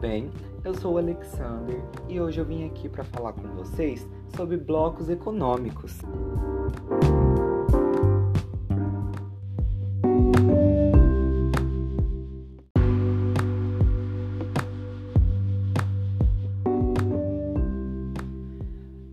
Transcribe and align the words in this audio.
bem? 0.00 0.30
Eu 0.64 0.74
sou 0.74 0.94
o 0.94 0.98
Alexander 0.98 1.78
e 2.08 2.18
hoje 2.18 2.40
eu 2.40 2.44
vim 2.44 2.66
aqui 2.66 2.88
para 2.88 3.04
falar 3.04 3.34
com 3.34 3.46
vocês 3.48 4.08
sobre 4.34 4.56
blocos 4.56 5.10
econômicos. 5.10 5.98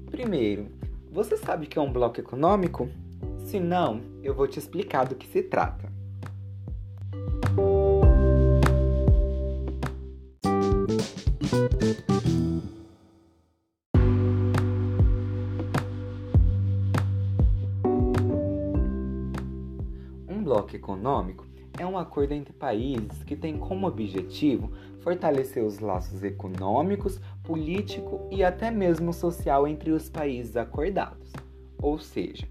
Primeiro, 0.09 0.67
você 1.11 1.35
sabe 1.35 1.65
o 1.65 1.69
que 1.69 1.77
é 1.77 1.81
um 1.81 1.91
bloco 1.91 2.19
econômico? 2.21 2.89
Se 3.39 3.59
não, 3.59 4.01
eu 4.23 4.33
vou 4.33 4.47
te 4.47 4.57
explicar 4.57 5.05
do 5.05 5.15
que 5.15 5.27
se 5.27 5.43
trata. 5.43 5.96
Um 20.27 20.43
bloco 20.43 20.75
econômico 20.75 21.45
é 21.79 21.85
um 21.85 21.97
acordo 21.97 22.33
entre 22.33 22.51
países 22.51 23.23
que 23.23 23.37
tem 23.37 23.57
como 23.57 23.87
objetivo 23.87 24.71
fortalecer 24.99 25.63
os 25.63 25.79
laços 25.79 26.21
econômicos, 26.21 27.21
político 27.43 28.27
e 28.29 28.43
até 28.43 28.69
mesmo 28.69 29.13
social 29.13 29.65
entre 29.65 29.91
os 29.91 30.09
países 30.09 30.57
acordados. 30.57 31.31
Ou 31.81 31.97
seja, 31.97 32.45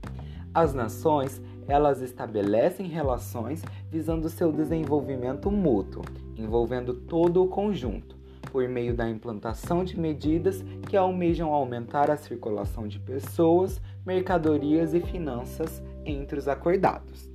as 0.54 0.72
nações 0.72 1.42
elas 1.68 2.00
estabelecem 2.00 2.86
relações 2.86 3.62
visando 3.90 4.30
seu 4.30 4.50
desenvolvimento 4.50 5.50
mútuo, 5.50 6.02
envolvendo 6.34 6.94
todo 6.94 7.42
o 7.42 7.48
conjunto, 7.48 8.16
por 8.46 8.68
meio 8.68 8.94
da 8.94 9.08
implantação 9.08 9.84
de 9.84 9.98
medidas 9.98 10.64
que 10.88 10.96
almejam 10.96 11.52
aumentar 11.52 12.10
a 12.10 12.16
circulação 12.16 12.88
de 12.88 12.98
pessoas, 12.98 13.80
mercadorias 14.04 14.94
e 14.94 15.00
finanças 15.00 15.82
entre 16.04 16.38
os 16.38 16.48
acordados. 16.48 17.30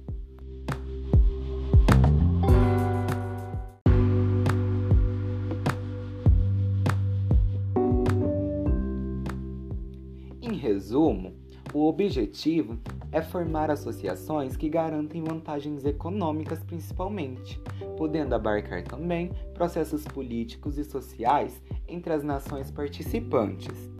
Em 10.42 10.56
resumo, 10.56 11.36
o 11.74 11.88
objetivo 11.88 12.80
é 13.12 13.22
formar 13.22 13.70
associações 13.70 14.56
que 14.56 14.70
garantem 14.70 15.24
vantagens 15.24 15.86
econômicas 15.86 16.64
principalmente, 16.64 17.62
podendo 17.98 18.34
abarcar 18.34 18.84
também 18.84 19.32
processos 19.54 20.06
políticos 20.06 20.78
e 20.78 20.84
sociais 20.84 21.62
entre 21.88 22.14
as 22.14 22.24
nações 22.24 22.72
participantes. 22.72 23.92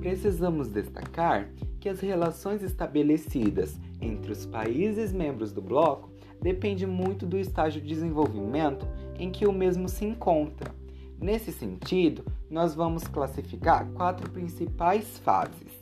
Precisamos 0.00 0.68
destacar 0.68 1.50
que 1.78 1.88
as 1.88 2.00
relações 2.00 2.62
estabelecidas 2.62 3.78
entre 4.00 4.32
os 4.32 4.44
países 4.46 5.12
membros 5.12 5.52
do 5.52 5.62
bloco 5.62 6.10
depende 6.40 6.86
muito 6.86 7.26
do 7.26 7.38
estágio 7.38 7.80
de 7.80 7.86
desenvolvimento 7.88 8.86
em 9.18 9.30
que 9.30 9.46
o 9.46 9.52
mesmo 9.52 9.88
se 9.88 10.04
encontra. 10.04 10.72
Nesse 11.20 11.50
sentido, 11.50 12.24
nós 12.48 12.74
vamos 12.74 13.08
classificar 13.08 13.86
quatro 13.88 14.30
principais 14.30 15.18
fases. 15.18 15.78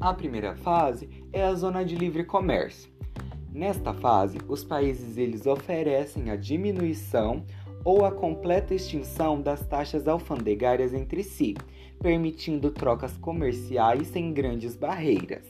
A 0.00 0.12
primeira 0.12 0.54
fase 0.56 1.08
é 1.32 1.42
a 1.42 1.54
zona 1.54 1.82
de 1.82 1.94
livre 1.94 2.24
comércio. 2.24 2.92
Nesta 3.50 3.94
fase, 3.94 4.36
os 4.48 4.62
países 4.62 5.16
eles 5.16 5.46
oferecem 5.46 6.28
a 6.28 6.36
diminuição 6.36 7.42
ou 7.84 8.04
a 8.04 8.10
completa 8.10 8.74
extinção 8.74 9.40
das 9.40 9.64
taxas 9.66 10.08
alfandegárias 10.08 10.94
entre 10.94 11.22
si, 11.22 11.54
permitindo 12.00 12.70
trocas 12.70 13.16
comerciais 13.18 14.08
sem 14.08 14.32
grandes 14.32 14.74
barreiras. 14.74 15.44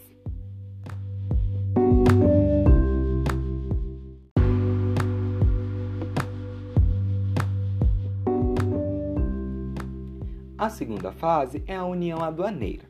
A 10.58 10.70
segunda 10.70 11.12
fase 11.12 11.62
é 11.66 11.76
a 11.76 11.84
união 11.84 12.22
aduaneira. 12.22 12.84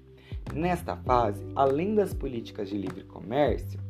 Nesta 0.54 0.97
fase, 0.97 1.44
além 1.56 1.94
das 1.94 2.15
políticas 2.15 2.69
de 2.69 2.78
livre 2.78 3.03
comércio, 3.03 3.81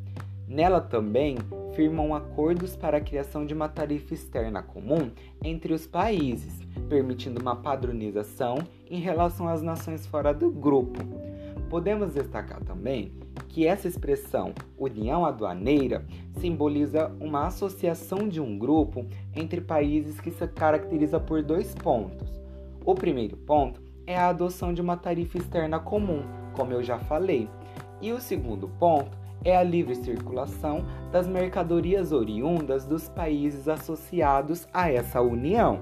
nela 0.46 0.80
também 0.80 1.36
firmam 1.74 2.14
acordos 2.14 2.76
para 2.76 2.98
a 2.98 3.00
criação 3.00 3.44
de 3.44 3.54
uma 3.54 3.68
tarifa 3.68 4.14
externa 4.14 4.62
comum 4.62 5.10
entre 5.42 5.72
os 5.72 5.86
países, 5.86 6.60
permitindo 6.88 7.40
uma 7.40 7.56
padronização 7.56 8.58
em 8.88 9.00
relação 9.00 9.48
às 9.48 9.62
nações 9.62 10.06
fora 10.06 10.32
do 10.32 10.50
grupo. 10.50 11.00
Podemos 11.68 12.14
destacar 12.14 12.62
também 12.62 13.12
que 13.48 13.66
essa 13.66 13.88
expressão 13.88 14.52
união 14.78 15.24
aduaneira 15.24 16.04
simboliza 16.38 17.10
uma 17.20 17.46
associação 17.46 18.28
de 18.28 18.40
um 18.40 18.58
grupo 18.58 19.06
entre 19.34 19.60
países 19.60 20.20
que 20.20 20.30
se 20.30 20.46
caracteriza 20.46 21.18
por 21.18 21.42
dois 21.42 21.74
pontos. 21.74 22.28
O 22.84 22.94
primeiro 22.94 23.36
ponto 23.36 23.80
é 24.06 24.16
a 24.16 24.28
adoção 24.28 24.74
de 24.74 24.80
uma 24.80 24.96
tarifa 24.96 25.38
externa 25.38 25.80
comum, 25.80 26.22
como 26.52 26.72
eu 26.72 26.82
já 26.82 26.98
falei, 26.98 27.48
e 28.00 28.12
o 28.12 28.20
segundo 28.20 28.68
ponto 28.68 29.23
é 29.44 29.56
a 29.56 29.62
livre 29.62 29.94
circulação 29.94 30.84
das 31.12 31.28
mercadorias 31.28 32.12
oriundas 32.12 32.84
dos 32.86 33.08
países 33.08 33.68
associados 33.68 34.66
a 34.72 34.90
essa 34.90 35.20
união. 35.20 35.80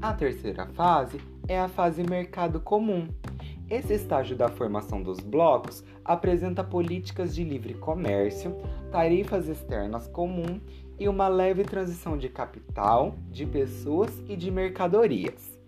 A 0.00 0.14
terceira 0.14 0.66
fase 0.66 1.20
é 1.48 1.58
a 1.58 1.68
fase 1.68 2.02
mercado 2.02 2.60
comum. 2.60 3.08
Esse 3.72 3.94
estágio 3.94 4.36
da 4.36 4.50
formação 4.50 5.02
dos 5.02 5.18
blocos 5.20 5.82
apresenta 6.04 6.62
políticas 6.62 7.34
de 7.34 7.42
livre 7.42 7.72
comércio, 7.72 8.54
tarifas 8.90 9.48
externas 9.48 10.06
comum 10.08 10.60
e 10.98 11.08
uma 11.08 11.26
leve 11.26 11.64
transição 11.64 12.18
de 12.18 12.28
capital, 12.28 13.14
de 13.30 13.46
pessoas 13.46 14.22
e 14.28 14.36
de 14.36 14.50
mercadorias. 14.50 15.61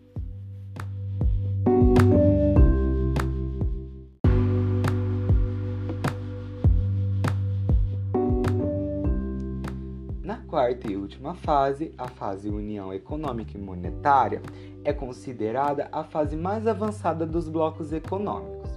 Quarta 10.54 10.88
e 10.88 10.96
última 10.96 11.34
fase, 11.34 11.92
a 11.98 12.06
fase 12.06 12.48
União 12.48 12.94
Econômica 12.94 13.58
e 13.58 13.60
Monetária, 13.60 14.40
é 14.84 14.92
considerada 14.92 15.88
a 15.90 16.04
fase 16.04 16.36
mais 16.36 16.64
avançada 16.68 17.26
dos 17.26 17.48
blocos 17.48 17.92
econômicos. 17.92 18.70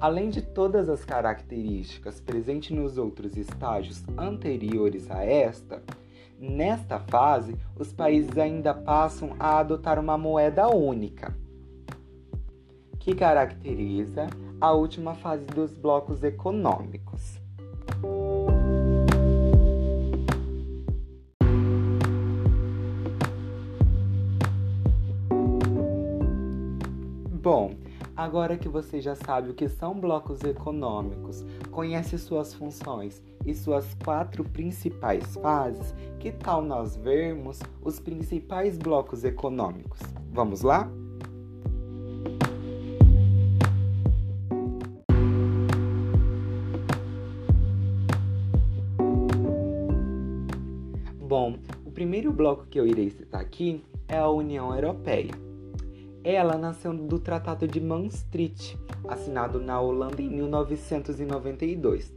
Além 0.00 0.30
de 0.30 0.40
todas 0.40 0.88
as 0.88 1.04
características 1.04 2.20
presentes 2.20 2.70
nos 2.70 2.98
outros 2.98 3.36
estágios 3.36 4.04
anteriores 4.16 5.10
a 5.10 5.24
esta, 5.24 5.82
nesta 6.38 7.00
fase 7.00 7.56
os 7.74 7.92
países 7.92 8.38
ainda 8.38 8.72
passam 8.72 9.34
a 9.40 9.58
adotar 9.58 9.98
uma 9.98 10.16
moeda 10.16 10.68
única, 10.68 11.36
que 13.00 13.12
caracteriza 13.12 14.28
a 14.60 14.70
última 14.70 15.16
fase 15.16 15.46
dos 15.46 15.74
blocos 15.74 16.22
econômicos. 16.22 17.40
Agora 28.18 28.58
que 28.58 28.68
você 28.68 29.00
já 29.00 29.14
sabe 29.14 29.50
o 29.50 29.54
que 29.54 29.68
são 29.68 29.94
blocos 29.94 30.42
econômicos, 30.42 31.44
conhece 31.70 32.18
suas 32.18 32.52
funções 32.52 33.22
e 33.46 33.54
suas 33.54 33.94
quatro 34.04 34.42
principais 34.42 35.36
fases, 35.36 35.94
que 36.18 36.32
tal 36.32 36.60
nós 36.60 36.96
vermos 36.96 37.60
os 37.80 38.00
principais 38.00 38.76
blocos 38.76 39.22
econômicos? 39.22 40.00
Vamos 40.32 40.62
lá? 40.62 40.90
Bom, 51.20 51.56
o 51.86 51.92
primeiro 51.92 52.32
bloco 52.32 52.66
que 52.66 52.80
eu 52.80 52.84
irei 52.84 53.10
citar 53.10 53.40
aqui 53.40 53.84
é 54.08 54.18
a 54.18 54.28
União 54.28 54.74
Europeia. 54.74 55.47
Ela 56.24 56.58
nasceu 56.58 56.92
do 56.92 57.18
Tratado 57.18 57.66
de 57.66 57.80
Maastricht, 57.80 58.78
assinado 59.06 59.60
na 59.60 59.80
Holanda 59.80 60.20
em 60.20 60.28
1992. 60.28 62.12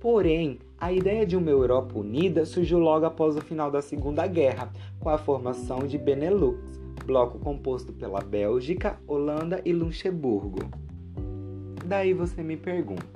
Porém, 0.00 0.58
a 0.78 0.92
ideia 0.92 1.24
de 1.24 1.36
uma 1.36 1.50
Europa 1.50 1.98
unida 1.98 2.44
surgiu 2.44 2.78
logo 2.78 3.06
após 3.06 3.36
o 3.36 3.40
final 3.40 3.70
da 3.70 3.80
Segunda 3.80 4.26
Guerra, 4.26 4.70
com 5.00 5.08
a 5.08 5.16
formação 5.16 5.80
de 5.80 5.96
Benelux, 5.96 6.58
bloco 7.04 7.38
composto 7.38 7.92
pela 7.92 8.20
Bélgica, 8.20 8.98
Holanda 9.06 9.60
e 9.64 9.72
Luxemburgo. 9.72 10.58
Daí 11.86 12.12
você 12.12 12.42
me 12.42 12.56
pergunta, 12.56 13.06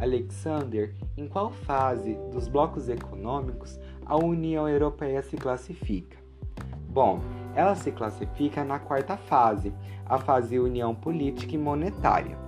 Alexander, 0.00 0.94
em 1.16 1.26
qual 1.26 1.50
fase 1.50 2.18
dos 2.32 2.48
blocos 2.48 2.88
econômicos 2.88 3.78
a 4.04 4.16
União 4.16 4.68
Europeia 4.68 5.22
se 5.22 5.36
classifica? 5.36 6.18
Bom, 6.88 7.20
ela 7.56 7.74
se 7.74 7.90
classifica 7.90 8.62
na 8.62 8.78
quarta 8.78 9.16
fase, 9.16 9.72
a 10.04 10.18
fase 10.18 10.58
União 10.58 10.94
Política 10.94 11.54
e 11.54 11.58
Monetária. 11.58 12.38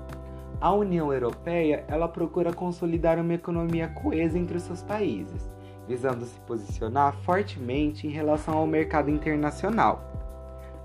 A 0.60 0.72
União 0.72 1.12
Europeia, 1.12 1.84
ela 1.88 2.06
procura 2.06 2.52
consolidar 2.52 3.18
uma 3.18 3.32
economia 3.32 3.88
coesa 3.88 4.38
entre 4.38 4.58
os 4.58 4.64
seus 4.64 4.82
países, 4.82 5.50
visando 5.86 6.26
se 6.26 6.38
posicionar 6.40 7.14
fortemente 7.24 8.06
em 8.06 8.10
relação 8.10 8.58
ao 8.58 8.66
mercado 8.66 9.08
internacional. 9.08 10.04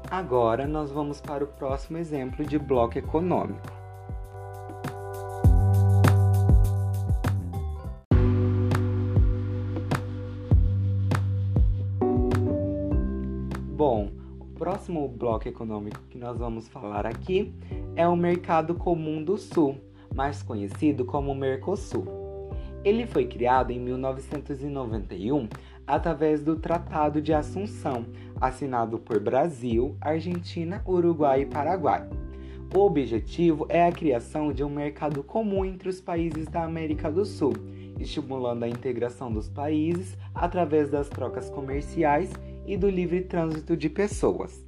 Agora 0.10 0.66
nós 0.66 0.92
vamos 0.92 1.20
para 1.20 1.44
o 1.44 1.48
próximo 1.48 1.98
exemplo 1.98 2.46
de 2.46 2.58
bloco 2.58 2.98
econômico. 2.98 3.83
Bom, 13.86 14.12
o 14.40 14.46
próximo 14.46 15.06
bloco 15.10 15.46
econômico 15.46 16.00
que 16.10 16.18
nós 16.18 16.38
vamos 16.38 16.70
falar 16.70 17.06
aqui 17.06 17.54
é 17.98 18.08
o 18.08 18.16
Mercado 18.16 18.76
Comum 18.76 19.22
do 19.22 19.38
Sul, 19.38 19.76
mais 20.16 20.42
conhecido 20.42 21.04
como 21.04 21.36
Mercosul. 21.36 22.06
Ele 22.82 23.06
foi 23.06 23.26
criado 23.28 23.72
em 23.72 23.82
1991 23.82 25.50
através 25.86 26.42
do 26.42 26.56
Tratado 26.56 27.22
de 27.22 27.34
Assunção, 27.34 28.06
assinado 28.40 29.00
por 29.00 29.20
Brasil, 29.20 29.98
Argentina, 30.00 30.82
Uruguai 30.88 31.42
e 31.42 31.46
Paraguai. 31.46 32.08
O 32.74 32.80
objetivo 32.80 33.66
é 33.68 33.86
a 33.86 33.92
criação 33.92 34.54
de 34.54 34.64
um 34.64 34.70
mercado 34.70 35.22
comum 35.24 35.66
entre 35.66 35.90
os 35.90 36.00
países 36.00 36.48
da 36.48 36.64
América 36.64 37.12
do 37.12 37.26
Sul, 37.26 37.52
estimulando 38.00 38.64
a 38.64 38.70
integração 38.70 39.30
dos 39.30 39.50
países 39.50 40.18
através 40.34 40.90
das 40.90 41.10
trocas 41.10 41.50
comerciais 41.50 42.32
e 42.66 42.78
do 42.78 42.90
livre 42.90 43.22
trânsito 43.22 43.76
de 43.76 43.90
pessoas. 43.90 44.66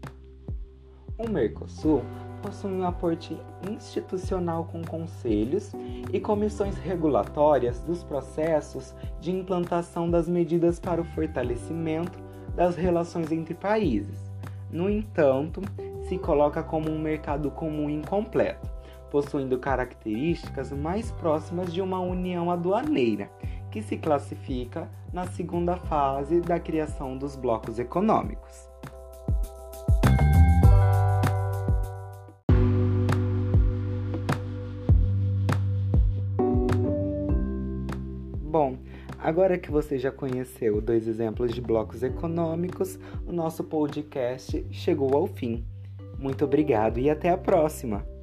O 1.18 1.30
Mercosul 1.30 2.04
possui 2.42 2.72
um 2.72 2.86
aporte 2.86 3.36
institucional 3.70 4.66
com 4.66 4.84
conselhos 4.84 5.72
e 6.14 6.20
comissões 6.20 6.78
regulatórias 6.78 7.80
dos 7.80 8.04
processos 8.04 8.94
de 9.20 9.32
implantação 9.32 10.10
das 10.10 10.28
medidas 10.28 10.80
para 10.80 11.02
o 11.02 11.06
fortalecimento 11.06 12.20
das 12.56 12.76
relações 12.76 13.32
entre 13.32 13.54
países. 13.54 14.32
No 14.70 14.90
entanto, 14.90 15.62
se 16.08 16.18
coloca 16.18 16.62
como 16.62 16.90
um 16.92 17.00
mercado 17.00 17.50
comum 17.50 17.90
incompleto, 17.90 18.70
possuindo 19.10 19.58
características 19.58 20.72
mais 20.72 21.12
próximas 21.14 21.74
de 21.74 21.82
uma 21.82 22.00
união 22.00 22.52
aduaneira 22.52 23.30
que 23.76 23.84
se 23.84 23.98
classifica 23.98 24.90
na 25.12 25.28
segunda 25.28 25.76
fase 25.76 26.40
da 26.40 26.58
criação 26.58 27.18
dos 27.18 27.36
blocos 27.36 27.78
econômicos. 27.78 28.70
Bom, 38.42 38.78
agora 39.20 39.58
que 39.58 39.70
você 39.70 40.00
já 40.00 40.10
conheceu 40.10 40.80
dois 40.80 41.06
exemplos 41.06 41.54
de 41.54 41.60
blocos 41.60 42.02
econômicos, 42.02 42.98
o 43.28 43.34
nosso 43.34 43.62
podcast 43.62 44.66
chegou 44.72 45.14
ao 45.18 45.28
fim. 45.28 45.66
Muito 46.18 46.46
obrigado 46.46 46.98
e 46.98 47.10
até 47.10 47.30
a 47.30 47.38
próxima! 47.38 48.15